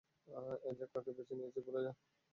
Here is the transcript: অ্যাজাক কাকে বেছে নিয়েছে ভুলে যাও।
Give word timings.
অ্যাজাক 0.61 0.89
কাকে 0.93 1.11
বেছে 1.17 1.33
নিয়েছে 1.37 1.59
ভুলে 1.65 1.81
যাও। 1.85 1.95